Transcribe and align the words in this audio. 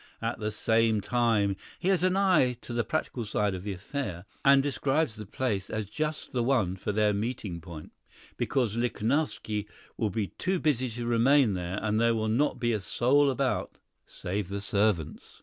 At 0.19 0.39
the 0.39 0.49
same 0.49 0.99
time 0.99 1.55
he 1.77 1.89
has 1.89 2.03
an 2.03 2.17
eye 2.17 2.53
to 2.61 2.73
the 2.73 2.83
practical 2.83 3.23
side 3.23 3.53
of 3.53 3.61
the 3.63 3.73
affair, 3.73 4.25
and 4.43 4.63
describes 4.63 5.15
the 5.15 5.27
place 5.27 5.69
as 5.69 5.85
just 5.85 6.31
the 6.33 6.41
one 6.41 6.75
for 6.75 6.91
their 6.91 7.13
meeting 7.13 7.61
point, 7.61 7.91
because 8.35 8.75
Lichnowsky 8.75 9.67
will 9.97 10.09
be 10.09 10.29
too 10.39 10.57
busy 10.59 10.89
to 10.89 11.05
remain 11.05 11.53
there, 11.53 11.77
and 11.83 12.01
there 12.01 12.15
will 12.15 12.29
not 12.29 12.59
be 12.59 12.73
a 12.73 12.79
soul 12.79 13.29
about, 13.29 13.77
save 14.07 14.49
the 14.49 14.59
servants. 14.59 15.39